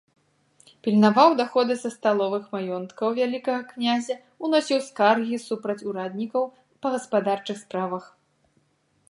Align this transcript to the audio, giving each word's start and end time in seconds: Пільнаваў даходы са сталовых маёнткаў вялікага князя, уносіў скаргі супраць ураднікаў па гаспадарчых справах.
Пільнаваў 0.85 1.29
даходы 1.41 1.73
са 1.83 1.89
сталовых 1.95 2.43
маёнткаў 2.55 3.07
вялікага 3.19 3.59
князя, 3.75 4.15
уносіў 4.49 4.79
скаргі 4.89 5.37
супраць 5.47 5.81
ураднікаў 5.93 6.43
па 6.81 6.87
гаспадарчых 6.97 7.57
справах. 7.65 8.03